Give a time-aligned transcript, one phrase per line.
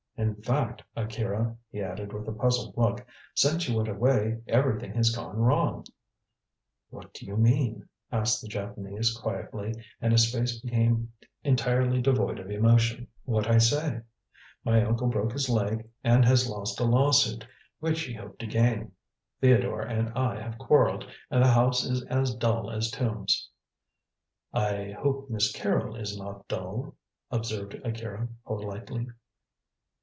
[0.17, 3.03] "In fact, Akira," he added, with a puzzled look,
[3.33, 5.83] "since you went away everything has gone wrong."
[6.91, 11.11] "What do you mean?" asked the Japanese quietly, and his face became
[11.43, 13.07] entirely devoid of emotion.
[13.25, 14.01] "What I say.
[14.63, 17.47] My uncle broke his leg and has lost a lawsuit,
[17.79, 18.91] which he hoped to gain.
[19.41, 23.49] Theodore and I have quarrelled, and the house is as dull as tombs."
[24.53, 26.93] "I hope Miss Carrol is not dull?"
[27.31, 29.07] observed Akira politely.